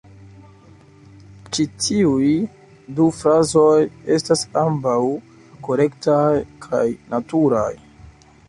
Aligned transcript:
Ĉi 1.57 1.65
tiuj 1.87 2.31
du 2.99 3.05
frazoj 3.19 3.75
estas 4.17 4.43
ambaŭ 4.65 4.97
korektaj 5.69 6.25
kaj 6.69 6.85
naturaj. 7.15 7.71